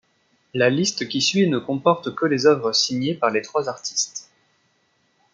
La 0.55 0.71
liste 0.71 1.07
qui 1.07 1.21
suit 1.21 1.47
ne 1.47 1.59
comporte 1.59 2.15
que 2.15 2.25
les 2.25 2.47
œuvres 2.47 2.73
signées 2.73 3.13
par 3.13 3.29
les 3.29 3.43
trois 3.43 3.69
artistes. 3.69 4.31